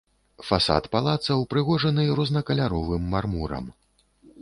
Фасад 0.47 0.87
палаца 0.95 1.37
ўпрыгожаны 1.43 2.07
рознакаляровым 2.23 3.09
мармурам. 3.15 3.73